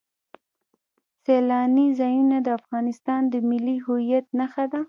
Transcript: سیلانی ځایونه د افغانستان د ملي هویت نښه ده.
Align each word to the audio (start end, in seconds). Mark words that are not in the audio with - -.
سیلانی 1.23 1.87
ځایونه 1.99 2.37
د 2.41 2.47
افغانستان 2.59 3.21
د 3.27 3.35
ملي 3.49 3.77
هویت 3.85 4.25
نښه 4.39 4.65
ده. 4.71 4.79